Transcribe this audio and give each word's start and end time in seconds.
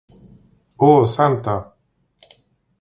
Oh 0.87 1.05
Santa! 1.05 1.55